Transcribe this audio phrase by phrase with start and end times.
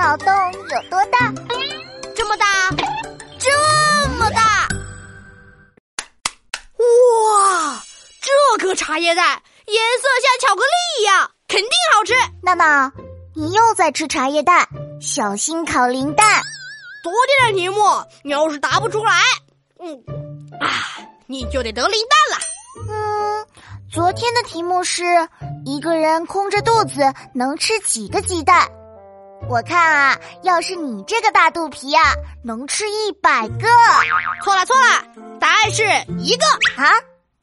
[0.00, 1.30] 脑洞有多大？
[2.16, 2.46] 这么大，
[3.38, 4.66] 这么大！
[6.78, 7.82] 哇，
[8.22, 12.14] 这颗茶叶蛋颜色像巧克力一样，肯定好吃。
[12.42, 12.90] 娜娜，
[13.36, 14.66] 你又在吃茶叶蛋，
[15.02, 16.40] 小心烤零蛋。
[17.04, 17.82] 昨天的题目
[18.22, 19.12] 你要是答不出来，
[19.80, 20.02] 嗯，
[20.60, 20.96] 啊，
[21.26, 22.42] 你就得得零蛋了。
[22.88, 23.46] 嗯，
[23.92, 25.04] 昨天的题目是
[25.66, 27.02] 一个人空着肚子
[27.34, 28.66] 能吃几个鸡蛋？
[29.50, 33.66] 我看啊，要是你这个大肚皮啊，能吃一百个。
[34.44, 35.04] 错了错了，
[35.40, 35.82] 答案是
[36.20, 36.46] 一个
[36.80, 36.94] 啊？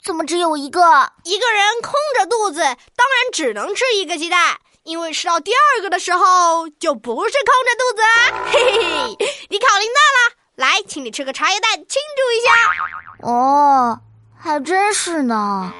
[0.01, 0.79] 怎么只有一个？
[1.25, 8.31] 一个人空着肚子，当然只能吃一个鸡蛋，因为吃到第二个的时候就不是空着肚子啦。
[8.53, 13.29] 嘿嘿嘿，你考零蛋了，来，请你吃个茶叶蛋庆祝一下。
[13.29, 13.99] 哦，
[14.39, 15.73] 还真是呢。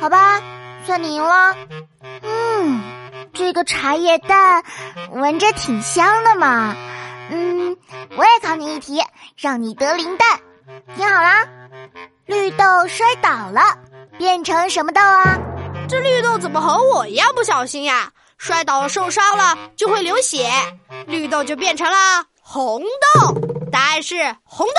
[0.00, 0.42] 好吧，
[0.84, 1.56] 算你赢了。
[2.22, 3.03] 嗯。
[3.34, 4.62] 这个茶叶蛋
[5.10, 6.76] 闻着挺香的嘛，
[7.30, 7.76] 嗯，
[8.16, 9.02] 我也考你一题，
[9.36, 10.40] 让你得零蛋。
[10.96, 11.46] 听好啦，
[12.26, 13.60] 绿豆摔倒了，
[14.16, 15.36] 变成什么豆啊？
[15.88, 18.12] 这绿豆怎么和我一样不小心呀？
[18.38, 20.48] 摔倒了受伤了就会流血，
[21.06, 23.34] 绿豆就变成了红豆。
[23.72, 24.72] 答案是红豆。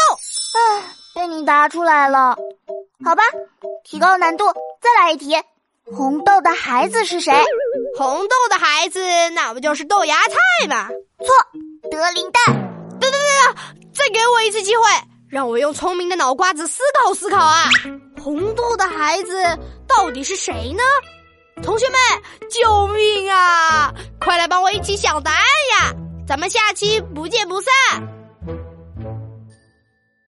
[0.54, 2.38] 唉，被你答出来了。
[3.04, 3.24] 好吧，
[3.84, 4.46] 提高难度，
[4.82, 5.36] 再来一题。
[5.96, 7.34] 红豆的孩子是谁？
[7.98, 10.90] 红豆的孩子，那不就是豆芽菜吗？
[11.20, 12.56] 错，得林蛋。
[13.00, 13.56] 等等等等，
[13.94, 14.84] 再给我一次机会，
[15.30, 17.70] 让我用聪明的脑瓜子思考思考啊！
[18.22, 19.44] 红豆的孩子
[19.88, 20.84] 到底是谁呢？
[21.64, 21.98] 同学们，
[22.50, 23.94] 救命啊！
[24.20, 25.42] 快来帮我一起想答案
[25.80, 25.94] 呀！
[26.28, 27.72] 咱们下期不见不散。